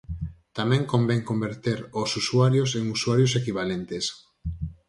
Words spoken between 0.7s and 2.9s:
convén converter aos usuarios en